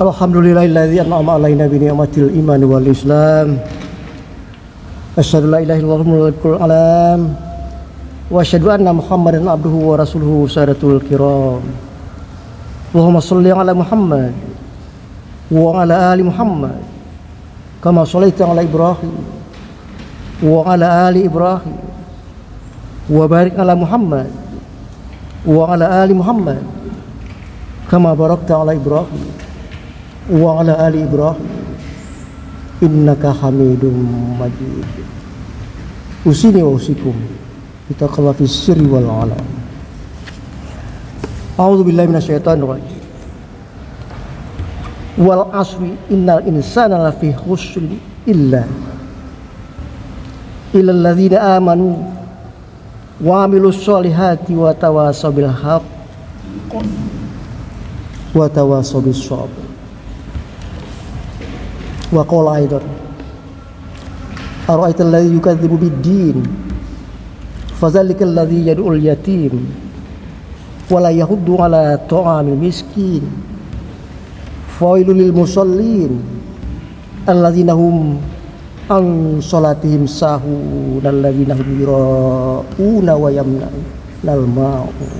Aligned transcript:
Alhamdulillahilladzi 0.00 0.96
an'ama 1.04 1.36
alaina 1.36 1.68
bi 1.68 1.76
ni'matil 1.76 2.32
iman 2.40 2.64
wal 2.64 2.88
islam. 2.88 3.60
Asyhadu 5.12 5.52
la 5.52 5.60
ilaha 5.60 5.76
illallah 5.76 6.08
mulkul 6.08 6.56
alam. 6.56 7.36
Wa 8.32 8.40
asyhadu 8.40 8.72
anna 8.72 8.96
Muhammadan 8.96 9.44
abduhu 9.44 9.92
wa 9.92 10.00
rasuluhu 10.00 10.48
sadatul 10.48 11.04
kiram. 11.04 11.60
Allahumma 12.96 13.20
shalli 13.20 13.52
ala 13.52 13.76
Muhammad 13.76 14.32
wa 15.52 15.84
ala 15.84 16.16
ali 16.16 16.24
Muhammad 16.24 16.80
kama 17.84 18.08
shallaita 18.08 18.48
ala 18.48 18.64
Ibrahim 18.64 19.12
wa 20.40 20.64
ala 20.64 21.12
ali 21.12 21.28
Ibrahim 21.28 21.76
wa 23.04 23.28
barik 23.28 23.52
ala 23.52 23.76
Muhammad 23.76 24.32
wa 25.44 25.76
ala 25.76 26.00
ali 26.00 26.16
Muhammad 26.16 26.64
kama 27.92 28.16
barakta 28.16 28.64
ala 28.64 28.72
Ibrahim 28.72 29.49
wa 30.30 30.60
ala 30.60 30.78
ali 30.78 31.02
Ibrahim. 31.02 31.50
Innaka 32.80 33.34
hamidum 33.34 34.38
majid. 34.38 34.86
Usini 36.24 36.62
wa 36.62 36.70
usikum. 36.70 37.14
Bitaqwa 37.90 38.34
fi 38.34 38.46
sirri 38.46 38.86
wal 38.86 39.10
alam 39.10 39.46
A'udzu 41.58 41.84
billahi 41.84 42.08
minasyaitonir 42.08 42.66
rajim. 42.66 43.02
Wal 45.18 45.50
asri 45.52 45.92
innal 46.08 46.46
insana 46.46 46.98
lafi 46.98 47.34
khusr 47.34 47.82
illa. 48.26 48.64
Illa 50.72 50.92
alladzina 50.94 51.56
amanu 51.58 51.98
wa 53.20 53.44
amilus 53.44 53.84
solihati 53.84 54.54
wa 54.56 54.72
tawasaw 54.72 55.32
bil 55.34 55.50
haqq 55.50 55.84
wa 58.32 58.48
tawasaw 58.48 59.04
bis 59.04 59.20
sabr 59.20 59.69
wa 62.10 62.26
qala 62.26 62.58
aidan 62.58 62.82
ara'aita 64.66 65.02
alladhi 65.06 65.34
yukadzibu 65.34 65.76
bid-din? 65.78 66.42
Fadzalika 67.78 68.26
alladhi 68.26 68.66
yad'ul 68.70 68.98
yatim 68.98 69.66
wa 70.90 70.98
la 71.00 71.10
yahuddu 71.10 71.54
ala 71.58 71.96
ta'amil 71.96 72.58
miskin? 72.58 73.24
Fawailul 74.78 75.16
lil 75.16 75.32
musallin 75.32 76.18
alladzina 77.26 77.74
hum 77.78 78.18
an 78.90 79.04
salatihim 79.38 80.06
sahun 80.10 81.02
alladzina 81.04 81.54
hum 81.54 81.68
yura'una 81.78 83.12
wa 83.14 83.28
yamna'unal 83.30 84.46
ma'un 84.50 85.14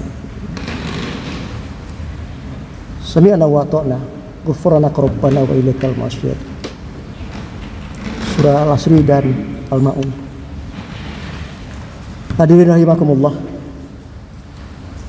Sami'na 3.10 3.42
wa 3.42 3.66
Surah 8.40 8.64
Al-Asri 8.64 9.04
dan 9.04 9.28
Al-Ma'un. 9.68 10.08
Hadirin 12.40 12.72
rahimakumullah 12.72 13.36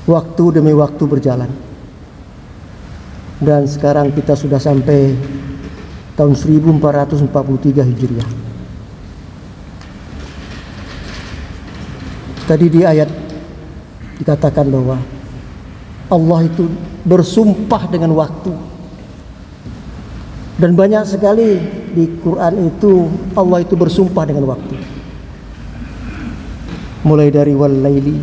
Waktu 0.04 0.60
demi 0.60 0.76
waktu 0.76 1.00
berjalan. 1.08 1.48
Dan 3.40 3.64
sekarang 3.64 4.12
kita 4.12 4.36
sudah 4.36 4.60
sampai 4.60 5.16
tahun 6.12 6.36
1443 6.36 7.88
Hijriah. 7.88 8.28
Tadi 12.52 12.66
di 12.68 12.84
ayat 12.84 13.08
dikatakan 14.20 14.68
bahwa 14.68 15.00
Allah 16.12 16.40
itu 16.44 16.68
bersumpah 17.08 17.88
dengan 17.88 18.12
waktu 18.12 18.71
dan 20.60 20.76
banyak 20.76 21.08
sekali 21.08 21.56
di 21.96 22.04
Quran 22.20 22.68
itu 22.68 23.08
Allah 23.32 23.64
itu 23.64 23.72
bersumpah 23.72 24.28
dengan 24.28 24.44
waktu. 24.52 24.76
Mulai 27.02 27.32
dari 27.32 27.56
wal 27.56 27.72
laili 27.72 28.20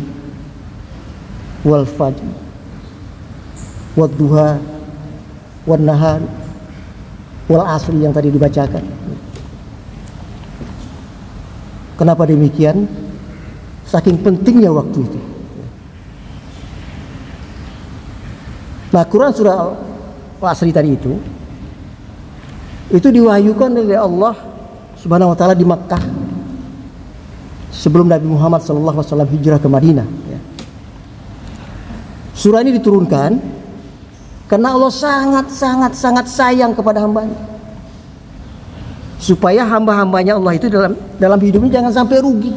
wal 1.66 1.84
fajr 1.84 2.24
wad 3.98 4.12
duha 4.14 4.56
wan 5.66 5.82
nahar 5.84 6.22
wal 7.50 7.66
asri 7.66 7.98
yang 7.98 8.14
tadi 8.14 8.30
dibacakan. 8.30 8.84
Kenapa 11.98 12.24
demikian? 12.24 12.88
Saking 13.84 14.22
pentingnya 14.22 14.70
waktu 14.70 15.02
itu. 15.02 15.20
Nah 18.90 19.04
Quran 19.06 19.30
surah 19.34 19.58
Al-Asri 20.40 20.72
tadi 20.72 20.96
itu 20.96 21.14
itu 22.90 23.08
diwahyukan 23.08 23.70
oleh 23.70 23.94
Allah 23.94 24.34
Subhanahu 24.98 25.32
wa 25.32 25.36
taala 25.38 25.54
di 25.54 25.62
Makkah 25.62 26.02
sebelum 27.70 28.10
Nabi 28.10 28.26
Muhammad 28.26 28.60
SAW 28.60 29.30
hijrah 29.30 29.62
ke 29.62 29.70
Madinah 29.70 30.06
ya. 30.26 30.40
Surah 32.34 32.66
ini 32.66 32.74
diturunkan 32.82 33.30
karena 34.50 34.74
Allah 34.74 34.90
sangat 34.90 35.46
sangat 35.54 35.92
sangat 35.94 36.26
sayang 36.26 36.74
kepada 36.74 36.98
hambanya. 37.06 37.38
Supaya 39.20 39.62
hamba-hambanya 39.68 40.40
Allah 40.40 40.56
itu 40.56 40.66
dalam 40.66 40.96
dalam 41.20 41.38
hidupnya 41.38 41.78
jangan 41.78 41.92
sampai 41.94 42.18
rugi. 42.18 42.50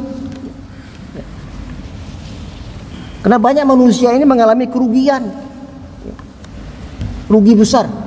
Karena 3.22 3.38
banyak 3.38 3.64
manusia 3.64 4.10
ini 4.12 4.26
mengalami 4.26 4.66
kerugian. 4.66 5.30
Rugi 7.28 7.56
besar 7.56 8.03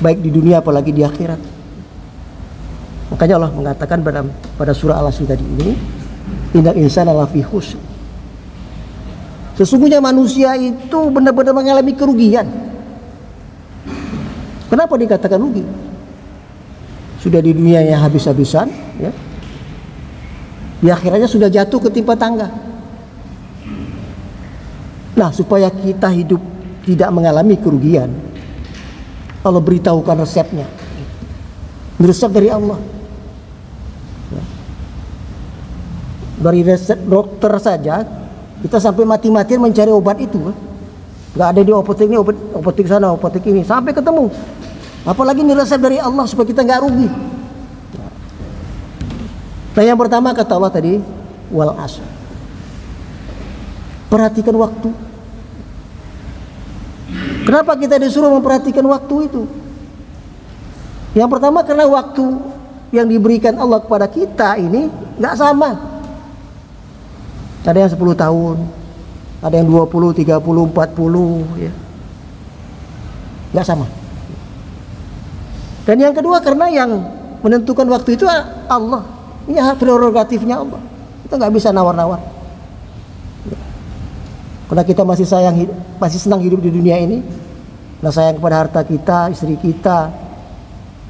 baik 0.00 0.18
di 0.24 0.30
dunia 0.32 0.64
apalagi 0.64 0.90
di 0.90 1.04
akhirat. 1.04 1.40
Makanya 3.12 3.34
Allah 3.36 3.52
mengatakan 3.52 4.00
pada 4.00 4.24
pada 4.56 4.72
surah 4.72 4.96
Al-Asr 4.98 5.28
tadi 5.28 5.44
ini 5.44 5.76
innal 6.56 6.76
insana 6.80 7.12
lafi 7.12 7.44
khusr. 7.44 7.76
Sesungguhnya 9.60 10.00
manusia 10.00 10.56
itu 10.56 11.12
benar-benar 11.12 11.52
mengalami 11.52 11.92
kerugian. 11.92 12.48
Kenapa 14.72 14.96
dikatakan 14.96 15.36
rugi? 15.36 15.66
Sudah 17.20 17.44
di 17.44 17.52
dunia 17.52 17.84
yang 17.84 18.00
habis-habisan 18.00 18.72
ya. 18.96 19.12
Di 20.80 20.88
akhiratnya 20.88 21.28
sudah 21.28 21.52
jatuh 21.52 21.76
ketimpa 21.76 22.16
tangga. 22.16 22.48
Nah 25.20 25.28
supaya 25.28 25.68
kita 25.68 26.08
hidup 26.08 26.40
tidak 26.88 27.12
mengalami 27.12 27.60
kerugian 27.60 28.08
Allah 29.40 29.62
beritahukan 29.62 30.16
resepnya. 30.20 30.68
Resep 32.00 32.30
dari 32.32 32.48
Allah. 32.52 32.80
Dari 36.40 36.60
resep 36.64 36.96
dokter 37.04 37.52
saja 37.60 38.00
kita 38.64 38.80
sampai 38.80 39.04
mati-matian 39.04 39.60
mencari 39.60 39.92
obat 39.92 40.16
itu 40.20 40.52
nggak 41.36 41.48
ada 41.52 41.60
di 41.60 41.70
apotek 41.72 42.08
ini 42.08 42.16
obat 42.16 42.36
apotek 42.56 42.88
sana 42.88 43.12
apotek 43.12 43.44
ini. 43.48 43.64
Sampai 43.64 43.92
ketemu. 43.92 44.32
Apalagi 45.04 45.40
ini 45.40 45.52
resep 45.56 45.80
dari 45.80 45.96
Allah 45.96 46.24
supaya 46.28 46.48
kita 46.48 46.64
nggak 46.64 46.80
rugi. 46.84 47.08
Nah 49.76 49.84
yang 49.84 49.96
pertama 49.96 50.36
kata 50.36 50.52
Allah 50.56 50.72
tadi 50.72 51.00
wal 51.48 51.72
asr. 51.80 52.04
Perhatikan 54.12 54.56
waktu 54.58 55.09
Kenapa 57.44 57.72
kita 57.76 57.96
disuruh 57.96 58.30
memperhatikan 58.36 58.84
waktu 58.84 59.30
itu? 59.30 59.42
Yang 61.16 61.28
pertama 61.32 61.66
karena 61.66 61.90
waktu 61.90 62.22
yang 62.94 63.06
diberikan 63.06 63.58
Allah 63.58 63.82
kepada 63.82 64.06
kita 64.06 64.58
ini 64.58 64.90
nggak 65.18 65.34
sama. 65.34 65.70
Ada 67.66 67.86
yang 67.86 67.92
10 67.92 68.18
tahun, 68.18 68.56
ada 69.44 69.54
yang 69.54 69.68
20, 69.68 70.10
30, 70.16 70.66
40 70.74 71.60
ya. 71.60 71.72
Nggak 73.54 73.66
sama. 73.66 73.86
Dan 75.86 75.96
yang 75.98 76.14
kedua 76.14 76.38
karena 76.38 76.66
yang 76.70 76.90
menentukan 77.42 77.86
waktu 77.90 78.14
itu 78.14 78.26
Allah. 78.70 79.02
Ini 79.48 79.58
hak 79.58 79.82
prerogatifnya 79.82 80.62
Allah. 80.62 80.82
Kita 81.26 81.34
nggak 81.40 81.52
bisa 81.54 81.74
nawar-nawar. 81.74 82.39
Karena 84.70 84.86
kita 84.86 85.02
masih 85.02 85.26
sayang 85.26 85.66
masih 85.98 86.22
senang 86.22 86.38
hidup 86.46 86.62
di 86.62 86.70
dunia 86.70 86.94
ini, 86.94 87.26
nah 87.98 88.14
sayang 88.14 88.38
kepada 88.38 88.62
harta 88.62 88.86
kita, 88.86 89.34
istri 89.34 89.58
kita 89.58 90.14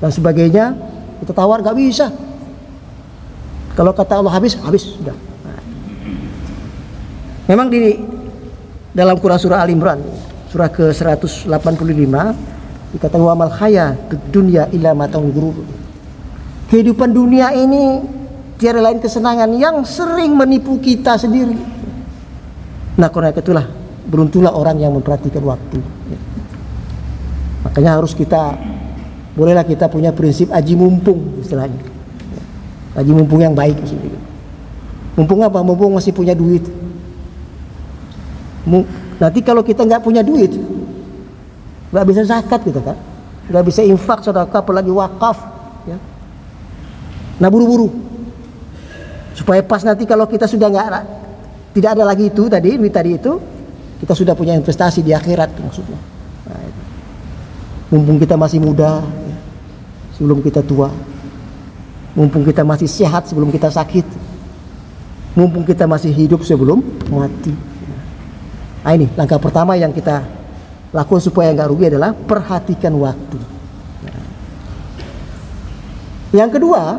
dan 0.01 0.09
sebagainya, 0.09 0.73
kita 1.21 1.37
tawar 1.37 1.61
nggak 1.61 1.77
bisa. 1.77 2.09
Kalau 3.77 3.93
kata 3.93 4.17
Allah 4.17 4.33
habis, 4.33 4.57
habis 4.57 4.97
sudah. 4.97 5.13
Memang 7.45 7.69
di 7.69 8.01
dalam 8.97 9.21
Quran 9.21 9.37
surah 9.37 9.61
Al 9.61 9.69
Imran 9.69 10.01
surah 10.51 10.67
ke 10.73 10.91
185 10.91 11.47
dikatakan 12.97 13.23
wa 13.23 13.39
mal 13.39 13.53
khaya 13.55 13.95
dunia 14.33 14.67
illa 14.75 14.97
matang 14.97 15.31
guru. 15.31 15.63
Kehidupan 16.73 17.13
dunia 17.13 17.55
ini 17.55 18.03
tiada 18.59 18.83
lain 18.83 18.99
kesenangan 18.99 19.51
yang 19.55 19.83
sering 19.87 20.35
menipu 20.35 20.79
kita 20.83 21.15
sendiri. 21.15 21.80
Nah 22.99 23.09
karena 23.13 23.31
itulah 23.31 23.67
beruntunglah 24.11 24.55
orang 24.55 24.81
yang 24.83 24.91
memperhatikan 24.97 25.45
waktu. 25.45 25.79
Makanya 27.67 28.01
harus 28.01 28.17
kita 28.17 28.57
bolehlah 29.37 29.63
kita 29.63 29.87
punya 29.87 30.11
prinsip 30.11 30.51
aji 30.51 30.75
mumpung 30.75 31.39
istilahnya. 31.39 31.79
Aji 32.99 33.13
mumpung 33.15 33.39
yang 33.39 33.55
baik 33.55 33.79
Mumpung 35.15 35.43
apa? 35.45 35.61
Mumpung 35.63 35.95
masih 35.95 36.11
punya 36.15 36.35
duit. 36.35 36.65
Nanti 39.21 39.41
kalau 39.45 39.61
kita 39.61 39.85
nggak 39.85 40.01
punya 40.01 40.25
duit, 40.25 40.55
nggak 41.93 42.07
bisa 42.09 42.23
zakat 42.25 42.65
gitu 42.65 42.81
kan, 42.81 42.97
nggak 43.51 43.65
bisa 43.67 43.85
infak 43.85 44.25
sedekah 44.25 44.61
apalagi 44.63 44.89
wakaf, 44.89 45.37
ya. 45.85 45.99
Nah 47.41 47.49
buru-buru 47.53 47.91
supaya 49.37 49.61
pas 49.65 49.85
nanti 49.85 50.05
kalau 50.05 50.25
kita 50.29 50.49
sudah 50.49 50.69
nggak 50.73 50.87
tidak 51.71 51.91
ada 51.95 52.03
lagi 52.03 52.27
itu 52.31 52.51
tadi 52.51 52.75
duit 52.75 52.91
tadi 52.91 53.15
itu 53.15 53.33
kita 54.03 54.13
sudah 54.17 54.35
punya 54.35 54.57
investasi 54.59 55.05
di 55.05 55.13
akhirat 55.15 55.55
maksudnya. 55.61 56.01
Nah, 56.49 56.89
Mumpung 57.91 58.23
kita 58.23 58.39
masih 58.39 58.63
muda, 58.63 59.03
ya. 59.03 59.37
sebelum 60.15 60.39
kita 60.47 60.63
tua, 60.63 60.95
mumpung 62.15 62.47
kita 62.47 62.63
masih 62.63 62.87
sehat 62.87 63.27
sebelum 63.27 63.51
kita 63.51 63.67
sakit, 63.67 64.07
mumpung 65.35 65.67
kita 65.67 65.91
masih 65.91 66.15
hidup 66.15 66.47
sebelum 66.47 66.87
mati. 67.11 67.51
Nah 68.87 68.93
ini 68.95 69.11
langkah 69.19 69.43
pertama 69.43 69.75
yang 69.75 69.91
kita 69.91 70.23
lakukan 70.95 71.19
supaya 71.19 71.51
nggak 71.51 71.67
rugi 71.67 71.91
adalah 71.91 72.15
perhatikan 72.15 72.95
waktu. 72.95 73.39
Yang 76.31 76.63
kedua, 76.63 76.95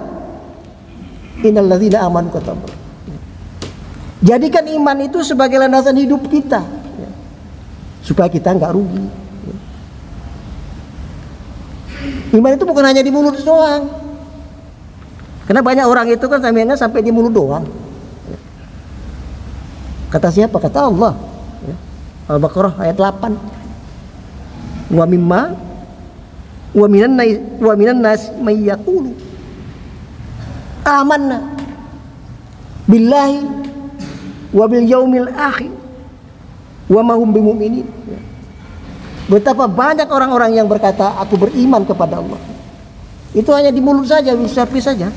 innalladzina 1.39 2.03
amanu 2.03 2.35
kata 2.35 2.80
Jadikan 4.21 4.69
iman 4.77 4.97
itu 5.01 5.25
sebagai 5.25 5.57
landasan 5.57 5.97
hidup 5.97 6.21
kita. 6.29 6.61
Supaya 8.05 8.29
kita 8.29 8.53
nggak 8.53 8.73
rugi. 8.73 9.05
Iman 12.31 12.55
itu 12.55 12.63
bukan 12.63 12.85
hanya 12.85 13.01
di 13.01 13.09
mulut 13.09 13.41
doang. 13.41 13.89
Karena 15.49 15.65
banyak 15.65 15.85
orang 15.89 16.07
itu 16.07 16.25
kan 16.29 16.39
sampai 16.39 16.77
sampai 16.77 17.01
di 17.01 17.11
mulut 17.11 17.33
doang. 17.33 17.65
Kata 20.13 20.29
siapa? 20.29 20.61
Kata 20.61 20.87
Allah. 20.87 21.17
Al-Baqarah 22.29 22.77
ayat 22.77 22.95
8. 22.95 24.95
Wa 24.95 25.05
mimma 25.07 25.71
wa 26.71 26.87
minan 26.87 27.19
wa 27.59 27.73
minan 27.75 27.99
nas 27.99 28.31
may 28.39 28.55
yaqulu 28.63 29.11
amanna 30.87 31.51
billahi 32.87 33.43
wa 34.51 34.65
bil 34.67 34.85
yaumil 34.85 35.31
akhir 35.31 35.71
wa 36.91 37.01
ma 37.03 37.13
hum 37.15 37.31
bimumin. 37.31 37.87
Betapa 39.31 39.63
banyak 39.67 40.11
orang-orang 40.11 40.59
yang 40.59 40.67
berkata 40.67 41.15
aku 41.19 41.39
beriman 41.39 41.87
kepada 41.87 42.19
Allah. 42.19 42.39
Itu 43.31 43.55
hanya 43.55 43.71
di 43.71 43.79
mulut 43.79 44.11
saja, 44.11 44.35
bisa 44.35 44.67
saja. 44.67 45.07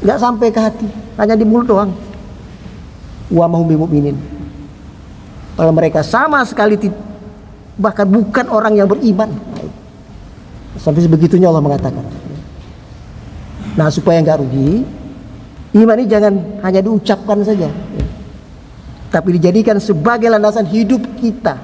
Enggak 0.00 0.18
sampai 0.22 0.48
ke 0.48 0.60
hati, 0.62 0.88
hanya 1.20 1.36
di 1.36 1.44
mulut 1.44 1.68
doang 1.68 1.92
wa 3.30 3.46
mahum 3.50 3.66
mukminin. 3.66 4.16
Kalau 5.56 5.72
mereka 5.72 6.04
sama 6.04 6.44
sekali 6.44 6.76
bahkan 7.80 8.06
bukan 8.06 8.46
orang 8.52 8.76
yang 8.76 8.88
beriman. 8.88 9.32
Sampai 10.76 11.00
sebegitunya 11.02 11.48
Allah 11.48 11.64
mengatakan. 11.64 12.04
Nah 13.76 13.88
supaya 13.88 14.20
nggak 14.20 14.38
rugi, 14.44 14.84
iman 15.76 15.96
ini 16.00 16.08
jangan 16.08 16.32
hanya 16.64 16.80
diucapkan 16.80 17.44
saja, 17.44 17.68
tapi 19.12 19.36
dijadikan 19.36 19.76
sebagai 19.76 20.32
landasan 20.32 20.64
hidup 20.64 21.04
kita. 21.20 21.60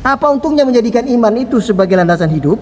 Apa 0.00 0.32
untungnya 0.32 0.64
menjadikan 0.64 1.04
iman 1.04 1.34
itu 1.36 1.60
sebagai 1.60 1.92
landasan 1.92 2.32
hidup? 2.32 2.56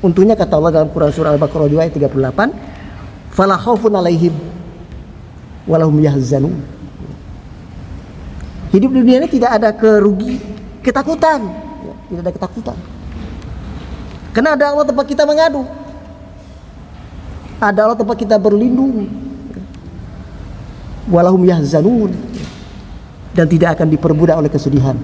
Untungnya 0.00 0.34
kata 0.34 0.56
Allah 0.56 0.82
dalam 0.82 0.88
Quran 0.90 1.12
surah 1.12 1.36
Al-Baqarah 1.36 1.68
ayat 1.68 1.92
38, 1.92 2.48
"Fala 3.30 3.60
khaufun 3.60 3.92
alaihim 3.92 4.32
walahum 5.66 5.98
yahzanun. 6.02 6.54
Hidup 8.72 8.90
di 8.96 8.98
dunia 9.04 9.20
ini 9.20 9.28
tidak 9.28 9.50
ada 9.60 9.68
kerugi, 9.76 10.40
ketakutan, 10.80 11.44
ya, 11.84 11.94
tidak 12.08 12.20
ada 12.24 12.32
ketakutan. 12.32 12.78
Karena 14.32 14.56
ada 14.56 14.64
Allah 14.72 14.86
tempat 14.88 15.04
kita 15.04 15.28
mengadu. 15.28 15.60
Ada 17.62 17.86
Allah 17.86 17.94
tempat 17.94 18.18
kita 18.18 18.42
berlindung. 18.42 19.06
Walahum 21.06 21.46
yahzanun. 21.46 22.10
Dan 23.38 23.46
tidak 23.46 23.78
akan 23.78 23.86
diperbudak 23.86 24.34
oleh 24.34 24.50
kesedihan. 24.50 24.98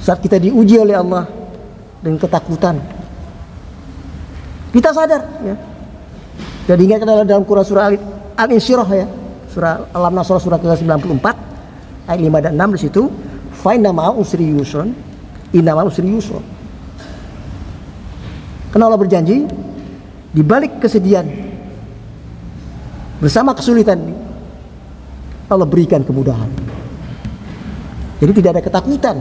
Saat 0.00 0.24
kita 0.24 0.40
diuji 0.40 0.80
oleh 0.80 0.96
Allah 0.96 1.28
dengan 2.00 2.20
ketakutan, 2.20 2.76
kita 4.72 4.90
sadar. 4.92 5.22
Ya. 5.44 5.56
Dan 6.64 6.76
ingatkan 6.80 7.28
dalam 7.28 7.44
Quran 7.44 7.64
surah 7.64 7.92
Al-Insyirah 8.36 8.88
ya. 8.92 9.06
Surah 9.52 9.86
Al-Nasr 9.94 10.40
surah 10.42 10.58
ke-94 10.58 11.26
ayat 12.10 12.20
5 12.20 12.44
dan 12.44 12.52
6 12.56 12.74
di 12.74 12.80
situ. 12.88 13.02
Fa 13.54 13.76
inna 13.76 13.94
usri 14.12 14.50
yusron. 14.50 14.90
Inna 15.54 15.72
ma'a 15.78 15.86
usri 15.86 16.10
yusron. 16.10 16.42
Karena 18.74 18.90
Allah 18.90 18.98
berjanji 18.98 19.46
di 20.34 20.42
balik 20.42 20.82
kesedihan 20.82 21.22
bersama 23.22 23.54
kesulitan 23.54 24.02
Allah 25.46 25.68
berikan 25.68 26.02
kemudahan. 26.02 26.50
Jadi 28.18 28.32
tidak 28.42 28.50
ada 28.58 28.62
ketakutan 28.66 29.16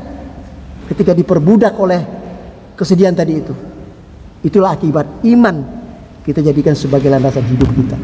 ketika 0.90 1.14
diperbudak 1.14 1.78
oleh 1.78 2.02
kesedihan 2.74 3.14
tadi 3.14 3.34
itu. 3.38 3.54
Itulah 4.44 4.74
akibat 4.74 5.24
iman 5.24 5.56
kita 6.26 6.42
jadikan 6.42 6.74
sebagai 6.74 7.14
landasan 7.14 7.46
hidup 7.46 7.70
kita. 7.78 7.98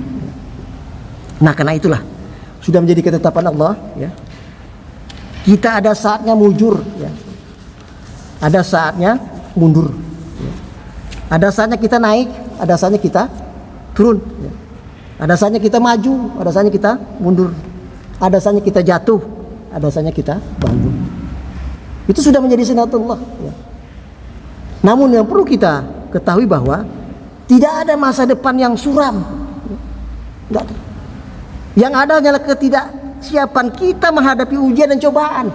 Nah 1.42 1.54
karena 1.58 1.74
itulah 1.74 2.02
sudah 2.62 2.80
menjadi 2.84 3.10
ketetapan 3.10 3.50
Allah 3.50 3.74
ya. 3.98 4.12
Kita 5.42 5.82
ada 5.82 5.98
saatnya 5.98 6.38
mujur 6.38 6.78
ya. 7.00 7.10
Ada 8.40 8.62
saatnya 8.62 9.18
mundur. 9.58 9.92
Ya. 10.40 10.54
Ada 11.32 11.48
saatnya 11.52 11.76
kita 11.80 12.00
naik, 12.00 12.28
ada 12.60 12.76
saatnya 12.76 13.00
kita 13.00 13.32
turun. 13.96 14.20
Ya. 14.44 14.52
Ada 15.20 15.36
saatnya 15.36 15.60
kita 15.60 15.80
maju, 15.80 16.40
ada 16.40 16.50
saatnya 16.52 16.72
kita 16.72 16.92
mundur. 17.20 17.52
Ada 18.20 18.40
saatnya 18.40 18.64
kita 18.64 18.84
jatuh, 18.84 19.20
ada 19.72 19.88
saatnya 19.88 20.12
kita 20.12 20.39
bangun. 20.60 20.96
Itu 22.08 22.20
sudah 22.20 22.44
menjadi 22.44 22.68
sunatullah. 22.68 23.20
Ya. 23.44 23.54
Namun 24.84 25.12
yang 25.12 25.28
perlu 25.28 25.44
kita 25.48 25.84
ketahui 26.12 26.48
bahwa 26.48 26.84
tidak 27.48 27.88
ada 27.88 27.96
masa 28.00 28.24
depan 28.28 28.56
yang 28.56 28.74
suram. 28.75 29.24
Ada. 30.51 30.63
Yang 31.80 31.94
ada 31.96 32.13
hanyalah 32.20 32.44
ketidaksiapan 32.44 33.66
kita 33.75 34.12
menghadapi 34.12 34.56
ujian 34.60 34.92
dan 34.92 35.00
cobaan. 35.00 35.48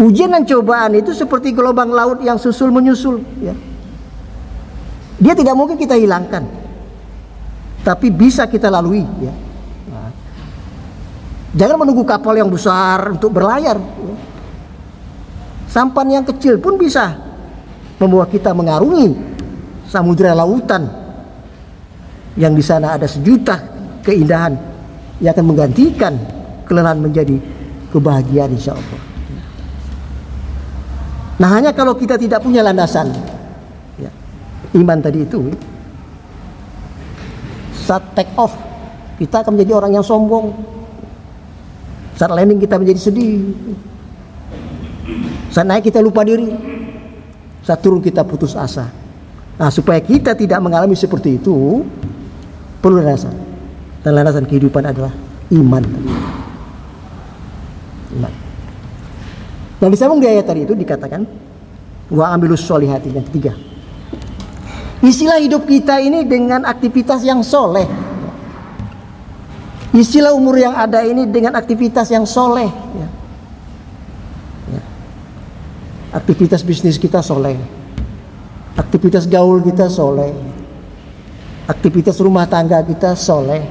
Ujian 0.00 0.32
dan 0.32 0.44
cobaan 0.48 0.96
itu 0.96 1.12
seperti 1.12 1.52
gelombang 1.52 1.92
laut 1.92 2.20
yang 2.24 2.36
susul 2.36 2.72
menyusul. 2.72 3.20
Ya. 3.40 3.56
Dia 5.22 5.38
tidak 5.38 5.54
mungkin 5.54 5.78
kita 5.78 5.94
hilangkan, 5.94 6.42
tapi 7.86 8.10
bisa 8.10 8.50
kita 8.50 8.66
lalui. 8.66 9.06
Ya. 9.22 9.34
Jangan 11.52 11.84
menunggu 11.84 12.02
kapal 12.02 12.34
yang 12.42 12.50
besar 12.50 13.14
untuk 13.14 13.30
berlayar. 13.30 13.78
Ya. 13.78 14.16
Sampan 15.70 16.10
yang 16.10 16.24
kecil 16.26 16.58
pun 16.58 16.74
bisa 16.74 17.14
membawa 18.02 18.26
kita 18.26 18.50
mengarungi 18.50 19.14
samudera 19.86 20.34
lautan 20.34 20.84
yang 22.34 22.56
di 22.56 22.64
sana 22.64 22.98
ada 22.98 23.06
sejuta 23.06 23.60
keindahan 24.02 24.58
yang 25.22 25.32
akan 25.32 25.46
menggantikan 25.54 26.18
kelelahan 26.66 26.98
menjadi 26.98 27.36
kebahagiaan 27.94 28.50
insya 28.56 28.74
Allah. 28.74 29.00
Nah 31.38 31.48
hanya 31.52 31.70
kalau 31.72 31.94
kita 31.96 32.16
tidak 32.18 32.40
punya 32.42 32.64
landasan 32.64 33.12
iman 34.76 34.98
tadi 35.00 35.24
itu 35.24 35.52
saat 37.72 38.02
take 38.16 38.32
off 38.38 38.54
kita 39.18 39.44
akan 39.44 39.58
menjadi 39.58 39.72
orang 39.78 39.92
yang 39.98 40.04
sombong 40.06 40.54
saat 42.16 42.32
landing 42.32 42.60
kita 42.60 42.78
menjadi 42.78 43.00
sedih 43.00 43.52
saat 45.52 45.66
naik 45.68 45.88
kita 45.90 46.00
lupa 46.00 46.24
diri 46.24 46.48
saat 47.62 47.78
turun 47.82 48.00
kita 48.00 48.24
putus 48.24 48.56
asa 48.56 48.88
nah 49.60 49.68
supaya 49.68 50.00
kita 50.00 50.32
tidak 50.32 50.58
mengalami 50.64 50.96
seperti 50.96 51.36
itu 51.36 51.84
perlu 52.82 52.98
landasan 52.98 53.52
dan 54.02 54.12
landasan 54.18 54.44
kehidupan 54.44 54.82
adalah 54.82 55.14
iman. 55.54 55.84
Iman. 58.12 58.32
Nah 59.78 59.88
disambung 59.90 60.18
di 60.22 60.26
ayat 60.30 60.46
tadi 60.46 60.66
itu 60.66 60.74
dikatakan 60.74 61.22
wa 62.12 62.24
ambilus 62.34 62.66
solihati 62.66 63.14
yang 63.14 63.26
ketiga. 63.30 63.54
Istilah 65.02 65.42
hidup 65.42 65.66
kita 65.66 65.98
ini 65.98 66.22
dengan 66.22 66.62
aktivitas 66.62 67.26
yang 67.26 67.42
soleh. 67.42 67.90
Isilah 69.92 70.30
umur 70.32 70.56
yang 70.56 70.72
ada 70.78 71.02
ini 71.02 71.26
dengan 71.26 71.58
aktivitas 71.58 72.08
yang 72.14 72.22
soleh. 72.22 72.70
Ya. 72.70 73.08
Ya. 74.78 74.82
Aktivitas 76.14 76.62
bisnis 76.62 77.02
kita 77.02 77.18
soleh. 77.18 77.58
Aktivitas 78.78 79.26
gaul 79.26 79.58
kita 79.60 79.90
soleh. 79.90 80.32
Aktivitas 81.66 82.22
rumah 82.22 82.46
tangga 82.46 82.78
kita 82.86 83.18
soleh. 83.18 83.66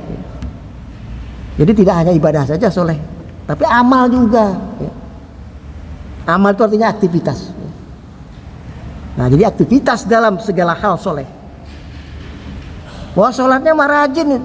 Jadi 1.56 1.72
tidak 1.80 1.96
hanya 1.96 2.12
ibadah 2.12 2.44
saja 2.44 2.68
soleh. 2.68 3.00
Tapi 3.48 3.64
amal 3.72 4.12
juga. 4.12 4.52
Ya. 4.84 4.92
Amal 6.28 6.54
itu 6.54 6.62
artinya 6.62 6.92
aktivitas. 6.92 7.51
Nah 9.20 9.28
jadi 9.28 9.52
aktivitas 9.52 10.08
dalam 10.08 10.40
segala 10.40 10.72
hal 10.76 10.96
soleh. 10.96 11.28
Wah 13.12 13.32
sholatnya 13.32 13.76
marajin 13.76 14.40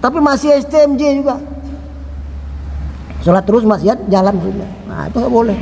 tapi 0.00 0.20
masih 0.20 0.52
STMJ 0.64 1.02
juga. 1.20 1.40
Sholat 3.24 3.44
terus 3.48 3.64
masih 3.64 3.96
jalan 4.08 4.36
sudah. 4.36 4.70
Nah 4.84 5.08
itu 5.08 5.16
nggak 5.16 5.32
boleh. 5.32 5.56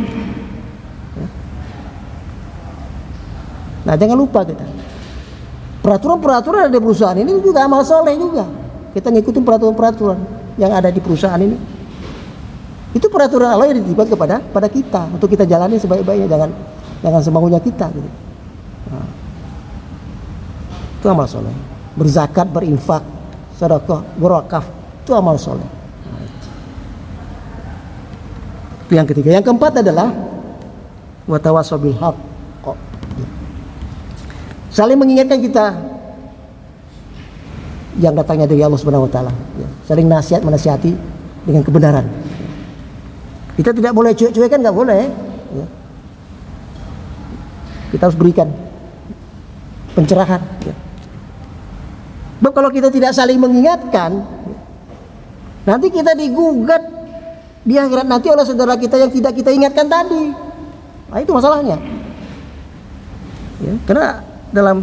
Nah 3.82 3.94
jangan 3.98 4.18
lupa 4.18 4.42
kita. 4.46 4.66
Peraturan-peraturan 5.82 6.70
ada 6.70 6.74
di 6.74 6.82
perusahaan 6.82 7.18
ini 7.18 7.42
juga 7.42 7.66
amal 7.66 7.82
soleh 7.82 8.14
juga. 8.14 8.46
Kita 8.94 9.10
ngikutin 9.10 9.42
peraturan-peraturan 9.42 10.18
yang 10.58 10.70
ada 10.70 10.90
di 10.90 11.02
perusahaan 11.02 11.38
ini. 11.38 11.58
Itu 12.94 13.10
peraturan 13.10 13.50
Allah 13.50 13.70
yang 13.70 13.82
dititipkan 13.82 14.10
kepada 14.10 14.38
pada 14.38 14.68
kita 14.70 15.10
untuk 15.10 15.30
kita 15.30 15.46
jalani 15.46 15.78
sebaik-baiknya 15.78 16.28
jangan 16.30 16.50
jangan 17.02 17.20
semaunya 17.20 17.58
kita 17.58 17.90
gitu. 17.90 18.10
Nah, 18.88 19.08
itu 21.02 21.06
amal 21.10 21.26
soleh. 21.26 21.52
Berzakat, 21.98 22.48
berinfak, 22.48 23.02
sedekah, 23.58 24.00
berakaf 24.16 24.64
itu 25.02 25.12
amal 25.12 25.36
soleh. 25.36 25.66
Itu 28.86 28.92
yang 28.94 29.04
ketiga. 29.04 29.34
Yang 29.34 29.50
keempat 29.50 29.82
adalah 29.82 30.08
watawasobil 31.26 31.98
haq. 31.98 32.16
Saling 34.72 34.96
mengingatkan 34.96 35.36
kita 35.36 35.76
yang 38.00 38.16
datangnya 38.16 38.48
dari 38.48 38.64
Allah 38.64 38.80
Subhanahu 38.80 39.04
wa 39.04 39.12
taala. 39.12 39.32
Ya. 39.60 39.68
Saling 39.84 40.08
nasihat 40.08 40.40
menasihati 40.40 40.96
dengan 41.44 41.60
kebenaran. 41.60 42.08
Kita 43.52 43.76
tidak 43.76 43.92
boleh 43.92 44.16
cuek-cuekan 44.16 44.64
nggak 44.64 44.72
boleh. 44.72 45.12
Ya. 45.52 45.66
Kita 48.02 48.10
harus 48.10 48.18
berikan 48.18 48.50
pencerahan. 49.94 50.42
Sebab 52.42 52.50
kalau 52.50 52.66
kita 52.74 52.90
tidak 52.90 53.14
saling 53.14 53.38
mengingatkan, 53.38 54.26
nanti 55.62 55.86
kita 55.86 56.10
digugat 56.18 56.82
di 57.62 57.78
akhirat 57.78 58.02
nanti 58.10 58.26
oleh 58.26 58.42
saudara 58.42 58.74
kita 58.74 58.98
yang 58.98 59.06
tidak 59.06 59.38
kita 59.38 59.54
ingatkan 59.54 59.86
tadi. 59.86 60.34
Nah 61.14 61.18
itu 61.22 61.30
masalahnya. 61.30 61.78
Ya, 63.62 63.70
karena 63.86 64.18
dalam 64.50 64.82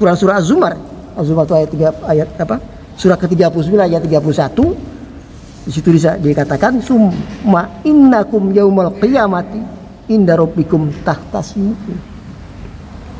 Quran 0.00 0.16
surah 0.16 0.40
Az-Zumar, 0.40 0.80
Az-Zumar 1.12 1.44
itu 1.44 1.52
ayat 1.52 1.68
3 1.68 2.16
ayat 2.16 2.28
apa? 2.40 2.56
Surah 2.96 3.20
ke-39 3.20 3.76
ayat 3.76 4.00
31 4.08 5.68
di 5.68 5.70
situ 5.76 5.92
bisa 5.92 6.16
dikatakan 6.16 6.80
summa 6.80 7.84
innakum 7.84 8.56
yaumal 8.56 8.88
qiyamati 8.96 9.60
inda 10.08 10.32
rabbikum 10.32 10.88
tahtasimun. 11.04 12.11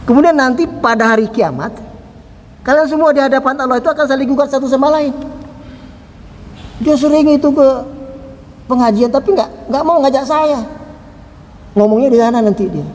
Kemudian 0.02 0.34
nanti 0.34 0.66
pada 0.66 1.14
hari 1.14 1.30
kiamat 1.30 1.92
Kalian 2.62 2.86
semua 2.86 3.10
di 3.10 3.18
hadapan 3.18 3.58
Allah 3.58 3.82
itu 3.82 3.90
akan 3.90 4.06
saling 4.06 4.28
gugat 4.30 4.54
satu 4.54 4.70
sama 4.70 4.86
lain. 4.94 5.10
Dia 6.78 6.94
sering 6.94 7.34
itu 7.34 7.50
ke 7.50 7.68
pengajian 8.70 9.10
tapi 9.10 9.34
nggak 9.34 9.50
nggak 9.66 9.82
mau 9.82 9.98
ngajak 9.98 10.22
saya. 10.22 10.62
Ngomongnya 11.74 12.08
di 12.14 12.18
sana 12.22 12.38
nanti 12.38 12.70
dia. 12.70 12.86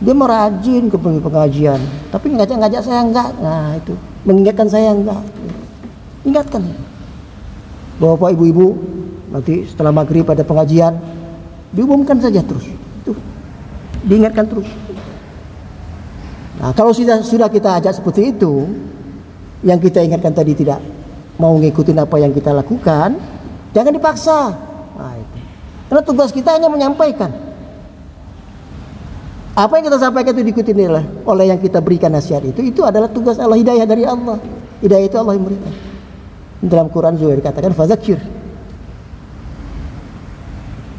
Dia 0.00 0.16
merajin 0.16 0.88
ke 0.88 0.96
pengajian, 0.96 1.80
tapi 2.08 2.32
ngajak-ngajak 2.32 2.80
saya 2.80 3.04
enggak. 3.04 3.36
Nah, 3.36 3.76
itu 3.76 3.92
mengingatkan 4.24 4.68
saya 4.68 4.96
enggak. 4.96 5.20
Ingatkan. 6.24 6.64
Bapak 8.00 8.32
ibu-ibu 8.32 8.80
nanti 9.28 9.68
setelah 9.68 9.92
maghrib 9.92 10.24
pada 10.24 10.40
pengajian 10.40 10.96
diumumkan 11.72 12.16
saja 12.16 12.40
terus. 12.40 12.64
Itu 13.04 13.12
diingatkan 14.08 14.48
terus. 14.48 14.68
Nah, 16.60 16.76
kalau 16.76 16.92
sudah 16.92 17.24
sudah 17.24 17.48
kita 17.48 17.80
ajak 17.80 17.96
seperti 17.96 18.36
itu, 18.36 18.68
yang 19.64 19.80
kita 19.80 20.04
ingatkan 20.04 20.36
tadi 20.36 20.52
tidak 20.52 20.76
mau 21.40 21.56
ngikutin 21.56 21.96
apa 21.96 22.16
yang 22.20 22.36
kita 22.36 22.52
lakukan, 22.52 23.16
jangan 23.72 23.92
dipaksa. 23.96 24.52
Nah, 24.92 25.16
itu. 25.16 25.38
Karena 25.88 26.02
tugas 26.04 26.28
kita 26.30 26.52
hanya 26.52 26.68
menyampaikan. 26.68 27.32
Apa 29.56 29.80
yang 29.80 29.88
kita 29.88 29.98
sampaikan 29.98 30.36
itu 30.36 30.44
diikuti 30.46 30.70
oleh 30.76 31.04
oleh 31.24 31.44
yang 31.48 31.58
kita 31.58 31.80
berikan 31.80 32.12
nasihat 32.12 32.44
itu, 32.44 32.60
itu 32.60 32.84
adalah 32.84 33.08
tugas 33.08 33.40
Allah 33.40 33.56
hidayah 33.56 33.88
dari 33.88 34.04
Allah. 34.04 34.36
Hidayah 34.84 35.06
itu 35.08 35.16
Allah 35.16 35.34
yang 35.40 35.44
berikan. 35.48 35.72
Dalam 36.60 36.86
Quran 36.92 37.16
juga 37.16 37.40
dikatakan 37.40 37.72
fazakir. 37.72 38.20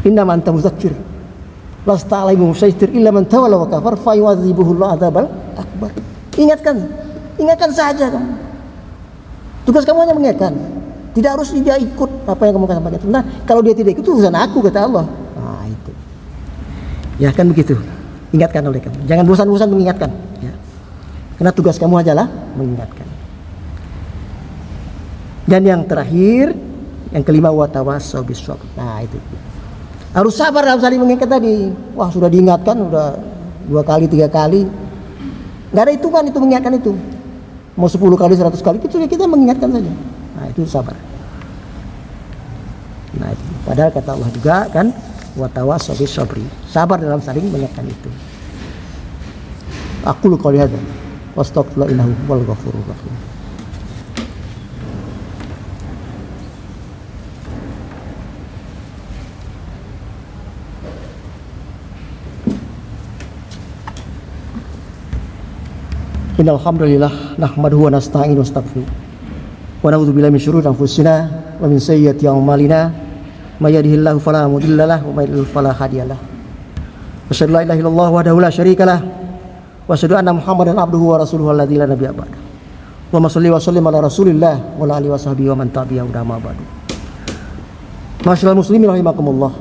Inna 0.01 0.25
man 0.25 0.41
muzakkir 0.41 0.97
lasta 1.85 2.25
alaihim 2.25 2.49
musaitir 2.49 2.89
illa 2.93 3.13
man 3.13 3.25
tawalla 3.25 3.57
wa 3.57 3.69
kafar 3.69 3.97
akbar. 5.55 5.91
Ingatkan, 6.35 6.75
ingatkan 7.35 7.71
saja 7.75 8.07
kamu. 8.07 8.31
Tugas 9.67 9.83
kamu 9.85 9.97
hanya 10.07 10.15
mengingatkan. 10.17 10.53
Tidak 11.11 11.27
harus 11.27 11.51
dia 11.51 11.75
ikut 11.75 12.23
apa 12.23 12.41
yang 12.47 12.53
kamu 12.55 12.65
sampaikan. 12.71 12.99
Nah, 13.11 13.23
kalau 13.43 13.59
dia 13.59 13.75
tidak 13.75 13.99
ikut 13.99 14.05
urusan 14.07 14.31
aku 14.31 14.63
kata 14.63 14.87
Allah. 14.87 15.05
Nah, 15.35 15.63
itu. 15.67 15.91
Ya 17.19 17.29
kan 17.35 17.51
begitu. 17.51 17.75
Ingatkan 18.31 18.63
oleh 18.63 18.79
kamu. 18.79 19.03
Jangan 19.05 19.23
bosan-bosan 19.27 19.67
mengingatkan. 19.67 20.09
Ya. 20.39 20.55
Karena 21.35 21.51
tugas 21.51 21.75
kamu 21.75 21.99
adalah 21.99 22.31
mengingatkan. 22.55 23.03
Dan 25.43 25.67
yang 25.67 25.83
terakhir, 25.83 26.55
yang 27.11 27.23
kelima 27.27 27.51
watawasau 27.51 28.23
biswab. 28.23 28.63
Nah, 28.79 29.03
itu. 29.03 29.19
Harus 30.15 30.35
sabar 30.39 30.63
dalam 30.63 30.79
saling 30.79 30.99
mengingat 30.99 31.27
tadi. 31.27 31.71
Wah 31.95 32.07
sudah 32.07 32.31
diingatkan, 32.31 32.75
sudah 32.87 33.19
dua 33.67 33.83
kali, 33.83 34.07
tiga 34.07 34.31
kali. 34.31 34.63
Gak 35.71 35.83
ada 35.87 35.91
hitungan 35.95 36.23
itu 36.27 36.37
mengingatkan 36.39 36.73
itu. 36.75 36.91
Mau 37.79 37.87
sepuluh 37.87 38.19
kali, 38.19 38.35
seratus 38.35 38.59
kali, 38.59 38.83
itu 38.83 38.91
kita 38.91 39.23
mengingatkan 39.23 39.71
saja. 39.71 39.91
Nah 40.35 40.45
itu 40.51 40.67
sabar. 40.67 40.95
Nah 43.15 43.31
itu. 43.31 43.45
Padahal 43.63 43.89
kata 43.95 44.09
Allah 44.11 44.29
juga 44.35 44.57
kan, 44.67 44.91
watawa 45.39 45.79
sobi 45.79 46.03
sobri. 46.03 46.43
Sabar 46.67 46.99
dalam 46.99 47.23
saling 47.23 47.47
mengingatkan 47.47 47.87
itu. 47.87 48.11
Aku 50.03 50.27
lu 50.27 50.35
kau 50.35 50.51
lihat. 50.51 50.67
Wastagfirullah 51.31 51.87
innahu 51.95 52.11
wal 52.27 52.43
ghafurur 52.43 52.83
rahim. 52.83 53.30
Innal 66.41 66.57
hamdalillah 66.57 67.37
nahmaduhu 67.37 67.85
wa 67.85 67.93
wa 68.33 68.41
nastaghfiruh. 68.41 68.89
Wa 69.85 69.93
na'udzu 69.93 70.09
billahi 70.09 70.33
min 70.33 70.41
syururi 70.41 70.65
anfusina 70.65 71.29
wa 71.61 71.69
min 71.69 71.77
sayyiati 71.77 72.25
a'malina. 72.25 72.89
May 73.61 73.77
yahdihillahu 73.77 74.17
fala 74.17 74.49
wahdahu 78.09 78.41
la 78.41 78.49
syarikalah 78.49 79.05
wa 79.85 79.93
asyhadu 79.93 80.17
abduhu 80.81 81.13
wa 81.13 81.21
rasuluhu 81.21 81.53
alladzi 81.53 81.77
la. 81.77 82.25
Wa 83.13 83.21
salli 83.29 83.53
wa 83.53 83.61
sallim 83.61 83.85
ala 83.85 84.01
Rasulillah 84.01 84.81
wa 84.81 84.89
ala 84.89 85.13
wa 85.13 85.21
sahbihi 85.21 85.45
wa 85.53 85.61
man 85.61 85.69
muslimin 88.57 88.89
rahimakumullah. 88.89 89.53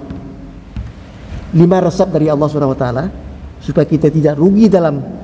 Lima 1.53 1.77
resep 1.85 2.09
dari 2.09 2.33
Allah 2.33 2.49
Subhanahu 2.49 2.73
wa 2.73 2.81
taala 2.81 3.05
supaya 3.61 3.85
kita 3.85 4.09
tidak 4.09 4.41
rugi 4.41 4.73
dalam 4.73 5.20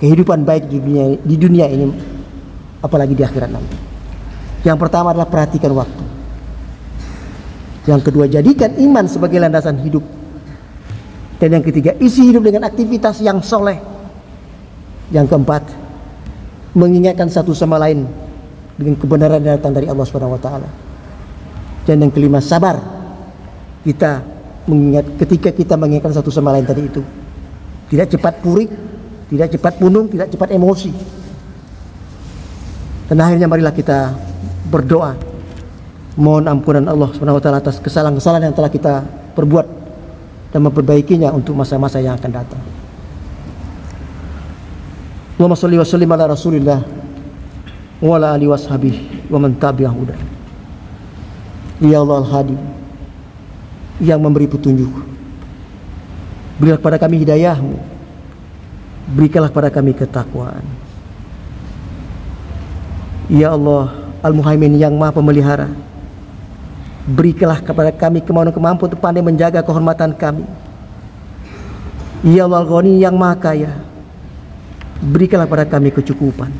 kehidupan 0.00 0.44
baik 0.44 0.68
di 0.68 0.78
dunia 0.80 1.04
di 1.16 1.36
dunia 1.36 1.66
ini 1.68 1.86
apalagi 2.84 3.16
di 3.16 3.24
akhirat 3.24 3.50
nanti. 3.50 3.76
Yang 4.66 4.78
pertama 4.82 5.14
adalah 5.14 5.30
perhatikan 5.30 5.72
waktu. 5.72 6.04
Yang 7.86 8.00
kedua 8.10 8.26
jadikan 8.26 8.74
iman 8.82 9.06
sebagai 9.06 9.38
landasan 9.38 9.78
hidup. 9.78 10.02
Dan 11.36 11.60
yang 11.60 11.64
ketiga 11.64 11.94
isi 12.02 12.26
hidup 12.26 12.42
dengan 12.42 12.66
aktivitas 12.66 13.22
yang 13.22 13.38
soleh. 13.40 13.78
Yang 15.14 15.30
keempat 15.30 15.62
mengingatkan 16.74 17.30
satu 17.30 17.54
sama 17.54 17.78
lain 17.78 18.10
dengan 18.74 18.98
kebenaran 18.98 19.38
yang 19.38 19.54
datang 19.54 19.72
dari 19.72 19.86
Allah 19.86 20.02
Subhanahu 20.02 20.34
wa 20.34 20.42
taala. 20.42 20.68
Dan 21.86 22.02
yang 22.02 22.10
kelima 22.10 22.42
sabar. 22.42 22.98
Kita 23.86 24.18
mengingat 24.66 25.14
ketika 25.14 25.54
kita 25.54 25.78
mengingatkan 25.78 26.10
satu 26.10 26.34
sama 26.34 26.50
lain 26.50 26.66
tadi 26.66 26.82
itu. 26.90 26.98
Tidak 27.86 28.18
cepat 28.18 28.42
purik, 28.42 28.66
tidak 29.30 29.48
cepat 29.58 29.72
punung, 29.82 30.06
tidak 30.06 30.30
cepat 30.30 30.54
emosi. 30.54 30.90
Dan 33.06 33.22
akhirnya 33.22 33.46
marilah 33.46 33.74
kita 33.74 34.14
berdoa 34.66 35.14
mohon 36.18 36.48
ampunan 36.48 36.82
Allah 36.88 37.12
Subhanahu 37.14 37.38
wa 37.38 37.42
taala 37.42 37.58
atas 37.62 37.78
kesalahan-kesalahan 37.78 38.50
yang 38.50 38.56
telah 38.56 38.72
kita 38.72 39.04
perbuat 39.36 39.66
dan 40.50 40.60
memperbaikinya 40.64 41.30
untuk 41.30 41.54
masa-masa 41.54 42.00
yang 42.00 42.16
akan 42.16 42.30
datang. 42.32 42.62
Allahumma 45.36 45.58
salli 45.60 45.76
wa 45.76 45.84
sallim 45.84 46.08
ala 46.08 46.24
Rasulillah 46.32 46.80
wa 48.00 48.12
ala 48.16 48.32
alihi 48.32 48.48
washabihi 48.48 49.28
wa 49.28 49.36
man 49.36 49.52
tabi'ahu 49.52 50.08
Ya 51.84 52.00
Allah 52.00 52.24
Al-Hadi 52.24 52.56
yang 54.00 54.16
memberi 54.16 54.48
petunjuk. 54.48 54.88
Berilah 56.56 56.80
kepada 56.80 56.96
kami 56.96 57.20
hidayahmu. 57.20 57.95
Berikanlah 59.06 59.50
kepada 59.50 59.70
kami 59.70 59.94
ketakwaan. 59.94 60.66
Ya 63.30 63.54
Allah 63.54 63.94
Al-Muhaimin 64.22 64.78
yang 64.78 64.94
maha 64.94 65.14
pemelihara 65.14 65.66
Berikanlah 67.06 67.62
kepada 67.62 67.94
kami 67.94 68.18
kemauan 68.18 68.50
kemampuan 68.50 68.90
untuk 68.90 68.98
pandai 68.98 69.22
menjaga 69.22 69.62
kehormatan 69.62 70.10
kami. 70.10 70.42
Ya 72.26 72.50
Allah 72.50 72.66
Ghani 72.66 72.98
yang 72.98 73.14
maha 73.14 73.38
kaya. 73.38 73.78
Berikanlah 74.98 75.46
pada 75.46 75.62
kami 75.62 75.94
kecukupan. 75.94 76.50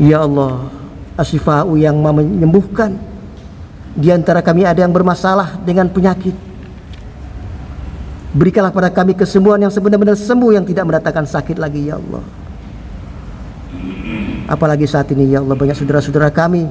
Ya 0.00 0.24
Allah 0.24 0.72
Asifa'u 1.20 1.76
yang 1.76 2.00
maha 2.00 2.24
menyembuhkan. 2.24 2.96
Di 3.92 4.08
antara 4.08 4.40
kami 4.40 4.64
ada 4.64 4.80
yang 4.80 4.96
bermasalah 4.96 5.60
dengan 5.60 5.92
penyakit. 5.92 6.45
Berikanlah 8.36 8.68
pada 8.68 8.92
kami 8.92 9.16
kesembuhan 9.16 9.56
yang 9.56 9.72
sebenar-benar 9.72 10.12
sembuh 10.12 10.52
yang 10.52 10.64
tidak 10.68 10.84
mendatangkan 10.84 11.24
sakit 11.24 11.56
lagi 11.56 11.88
ya 11.88 11.96
Allah. 11.96 12.20
Apalagi 14.44 14.84
saat 14.84 15.08
ini 15.16 15.32
ya 15.32 15.40
Allah 15.40 15.56
banyak 15.56 15.72
saudara-saudara 15.72 16.28
kami 16.28 16.68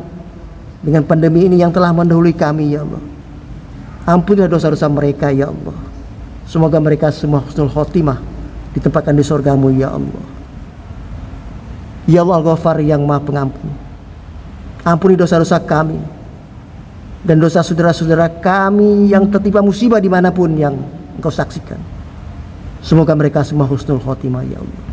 dengan 0.85 1.01
pandemi 1.01 1.49
ini 1.49 1.57
yang 1.57 1.73
telah 1.73 1.89
mendahului 1.89 2.37
kami 2.37 2.77
ya 2.77 2.85
Allah. 2.85 3.01
Ampunilah 4.05 4.45
dosa-dosa 4.45 4.85
mereka 4.93 5.33
ya 5.33 5.49
Allah. 5.49 5.73
Semoga 6.45 6.77
mereka 6.77 7.09
semua 7.09 7.41
husnul 7.41 7.73
khotimah 7.73 8.21
ditempatkan 8.77 9.17
di 9.17 9.25
surgamu 9.25 9.73
ya 9.73 9.89
Allah. 9.89 10.25
Ya 12.05 12.21
Allah 12.21 12.45
Al-Ghafar 12.45 12.77
yang 12.85 13.01
maha 13.01 13.25
pengampun. 13.25 13.73
Ampuni 14.85 15.17
dosa-dosa 15.17 15.57
kami 15.65 15.97
dan 17.25 17.41
dosa 17.41 17.65
saudara-saudara 17.65 18.29
kami 18.37 19.09
yang 19.09 19.25
tertimpa 19.33 19.65
musibah 19.65 19.97
di 19.97 20.05
mana 20.05 20.29
pun 20.29 20.53
yang 20.53 20.77
engkau 21.17 21.31
saksikan. 21.31 21.79
Semoga 22.85 23.17
mereka 23.17 23.41
semua 23.41 23.65
husnul 23.65 24.03
khotimah 24.03 24.45
ya 24.45 24.61
Allah. 24.61 24.83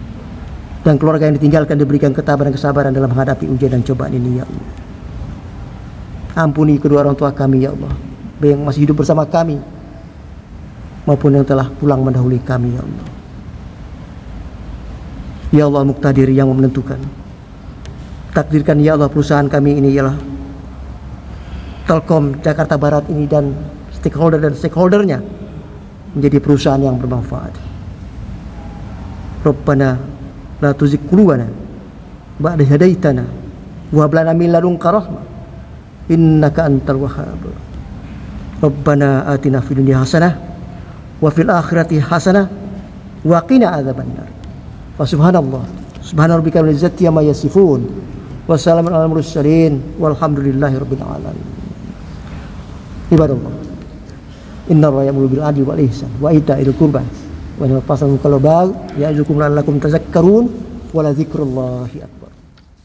Dan 0.83 0.99
keluarga 0.99 1.31
yang 1.31 1.39
ditinggalkan 1.39 1.79
diberikan 1.79 2.11
ketabahan 2.11 2.51
dan 2.51 2.55
kesabaran 2.59 2.91
dalam 2.91 3.13
menghadapi 3.13 3.47
ujian 3.47 3.71
dan 3.79 3.83
cobaan 3.87 4.17
ini 4.17 4.41
ya 4.41 4.45
Allah. 4.49 4.67
Ampuni 6.33 6.81
kedua 6.81 7.05
orang 7.05 7.13
tua 7.13 7.29
kami 7.29 7.69
ya 7.69 7.77
Allah 7.77 7.93
yang 8.41 8.65
masih 8.65 8.89
hidup 8.89 9.05
bersama 9.05 9.29
kami 9.29 9.61
Maupun 11.03 11.35
yang 11.35 11.47
telah 11.47 11.67
pulang 11.77 12.03
mendahului 12.03 12.41
kami 12.43 12.75
ya 12.75 12.83
Allah 12.83 13.07
Ya 15.53 15.63
Allah 15.69 15.83
Muktadir 15.85 16.27
yang 16.33 16.49
menentukan 16.51 16.99
Takdirkan 18.33 18.81
ya 18.81 18.97
Allah 18.97 19.13
perusahaan 19.13 19.45
kami 19.47 19.77
ini 19.77 19.93
ialah 19.93 20.17
Telkom 21.85 22.41
Jakarta 22.41 22.81
Barat 22.81 23.05
ini 23.13 23.29
dan 23.29 23.53
stakeholder 23.93 24.41
dan 24.41 24.57
stakeholdernya 24.57 25.21
menjadi 26.13 26.39
perusahaan 26.41 26.81
yang 26.81 26.97
bermanfaat. 27.01 27.55
Rabbana 29.43 29.99
la 30.63 30.71
tuzigh 30.71 31.03
qulubana 31.09 31.49
ba'da 32.39 32.63
hadaitana 32.63 33.25
wa 33.91 34.01
hab 34.07 34.13
lana 34.15 34.33
min 34.37 34.53
ladunka 34.53 34.89
rahmah. 34.93 35.25
Innaka 36.13 36.69
antal 36.69 37.01
wahhab. 37.03 37.43
Rabbana 38.63 39.27
atina 39.27 39.59
fid 39.65 39.83
dunya 39.83 39.99
hasanah 39.99 40.35
wa 41.19 41.31
fil 41.31 41.51
akhirati 41.51 41.99
hasanah 41.99 42.47
wa 43.25 43.39
qina 43.49 43.75
adzabannar. 43.75 44.29
Fa 44.99 45.05
subhanallah. 45.09 45.65
Subhana 46.03 46.37
rabbika 46.37 46.61
rabbil 46.61 46.77
izzati 46.77 47.07
amma 47.09 47.23
yasifun 47.23 47.87
wa 48.47 48.55
salamun 48.59 48.93
alal 48.93 49.11
mursalin. 49.11 49.81
Walhamdulillahi 49.99 50.77
rabbil 50.77 51.03
alamin. 51.03 51.49
Ibadallah 53.11 53.62
inna 54.71 54.87
Allah 54.89 55.11
ya'muru 55.11 55.27
bil 55.29 55.43
adli 55.43 55.63
wal 55.67 55.81
ihsan 55.81 56.11
wa 56.23 56.31
ita'il 56.31 56.71
qurba 56.77 57.03
wa 57.59 57.65
yanha 57.67 57.83
wal 57.83 58.39
baghi 58.39 58.71
ya'izukum 59.03 59.39
la'allakum 59.43 59.81
tadhakkarun 59.83 60.45
wa 60.95 61.01
la 61.03 61.11
dzikrullahi 61.11 61.99
akbar 62.05 62.22